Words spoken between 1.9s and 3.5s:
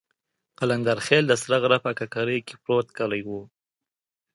ککرۍ کې پروت کلی وو.